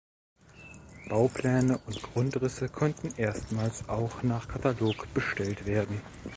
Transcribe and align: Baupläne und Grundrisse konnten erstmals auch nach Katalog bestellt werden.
Baupläne 1.07 1.77
und 1.85 2.01
Grundrisse 2.01 2.69
konnten 2.69 3.13
erstmals 3.17 3.87
auch 3.87 4.23
nach 4.23 4.47
Katalog 4.47 5.05
bestellt 5.13 5.67
werden. 5.67 6.01